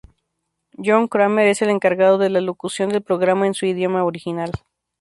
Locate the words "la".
2.31-2.41